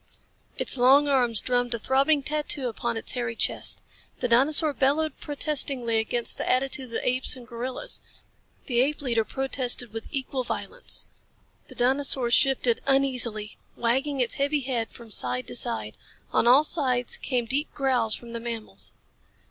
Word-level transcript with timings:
Its 0.57 0.77
long 0.79 1.07
arms 1.07 1.39
drummed 1.39 1.75
a 1.75 1.77
throbbing 1.77 2.23
tattoo 2.23 2.67
upon 2.67 2.97
its 2.97 3.11
hairy 3.11 3.35
chest. 3.35 3.83
The 4.19 4.27
dinosaur 4.27 4.73
bellowed 4.73 5.19
protestingly 5.19 5.99
against 5.99 6.39
the 6.39 6.49
attitude 6.49 6.85
of 6.85 6.89
the 6.93 7.07
apes 7.07 7.35
and 7.35 7.47
gorillas. 7.47 8.01
The 8.65 8.79
ape 8.81 9.03
leader 9.03 9.23
protested 9.23 9.93
with 9.93 10.07
equal 10.09 10.43
violence. 10.43 11.05
The 11.67 11.75
dinosaur 11.75 12.31
shifted 12.31 12.81
uneasily, 12.87 13.59
wagging 13.75 14.21
its 14.21 14.33
heavy 14.41 14.61
head 14.61 14.89
from 14.89 15.11
side 15.11 15.45
to 15.49 15.55
side. 15.55 15.97
On 16.33 16.47
all 16.47 16.63
sides 16.63 17.15
came 17.17 17.45
deep 17.45 17.71
growls 17.75 18.15
from 18.15 18.33
the 18.33 18.39
mammals. 18.39 18.93